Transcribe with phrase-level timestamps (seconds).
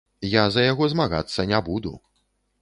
[0.29, 1.93] Я за яго змагацца не буду.